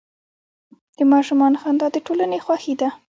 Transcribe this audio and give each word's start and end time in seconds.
د 0.97 0.99
ماشومانو 1.13 1.57
خندا 1.61 1.87
د 1.93 1.97
ټولنې 2.05 2.39
خوښي 2.45 2.73
ده. 2.81 2.89